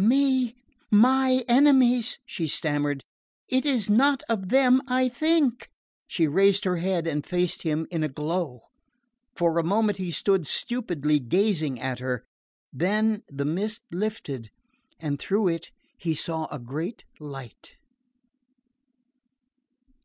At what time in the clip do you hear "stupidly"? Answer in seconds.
10.46-11.18